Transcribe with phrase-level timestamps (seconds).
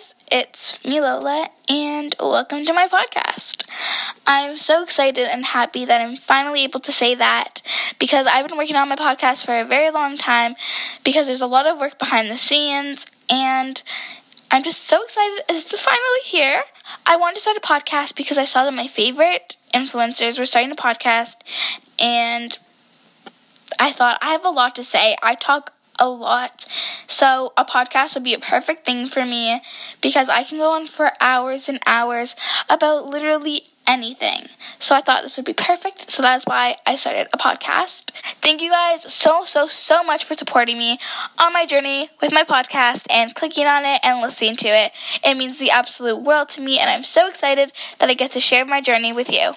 [0.00, 3.64] guys, it's me Lola, and welcome to my podcast.
[4.26, 7.60] I'm so excited and happy that I'm finally able to say that
[7.98, 10.54] because I've been working on my podcast for a very long time
[11.04, 13.82] because there's a lot of work behind the scenes, and
[14.50, 16.62] I'm just so excited it's finally here.
[17.06, 20.70] I wanted to start a podcast because I saw that my favorite influencers were starting
[20.70, 21.36] a podcast,
[21.98, 22.56] and
[23.78, 25.16] I thought I have a lot to say.
[25.22, 26.66] I talk a lot.
[27.06, 29.60] So, a podcast would be a perfect thing for me
[30.00, 32.34] because I can go on for hours and hours
[32.68, 34.46] about literally anything.
[34.78, 36.10] So, I thought this would be perfect.
[36.10, 38.10] So, that's why I started a podcast.
[38.40, 40.98] Thank you guys so, so, so much for supporting me
[41.38, 44.92] on my journey with my podcast and clicking on it and listening to it.
[45.22, 48.40] It means the absolute world to me, and I'm so excited that I get to
[48.40, 49.54] share my journey with you.